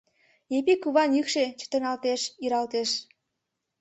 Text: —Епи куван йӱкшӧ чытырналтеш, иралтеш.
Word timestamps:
—Епи 0.57 0.73
куван 0.83 1.09
йӱкшӧ 1.17 1.43
чытырналтеш, 1.59 2.21
иралтеш. 2.43 2.89